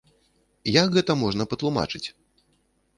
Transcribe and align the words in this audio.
Як 0.81 0.89
гэта 0.97 1.17
можна 1.23 1.49
патлумачыць? 1.55 2.05